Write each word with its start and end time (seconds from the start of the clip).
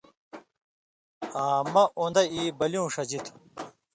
آں 1.43 1.59
مہ 1.73 1.83
اُن٘دہ 1.99 2.21
ای 2.33 2.41
بلیُوں 2.59 2.87
ݜژی 2.93 3.19
تُھو 3.23 3.33